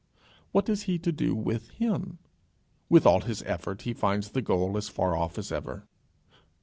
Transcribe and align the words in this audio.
What 0.51 0.67
is 0.67 0.85
he 0.89 0.97
to 0.97 1.11
do 1.11 1.35
with 1.35 1.69
him? 1.69 2.17
With 2.89 3.05
all 3.05 3.21
his 3.21 3.43
effort, 3.43 3.83
he 3.83 3.93
finds 3.93 4.31
the 4.31 4.41
goal 4.41 4.75
as 4.75 4.89
far 4.89 5.15
off 5.15 5.37
as 5.37 5.51
ever. 5.51 5.85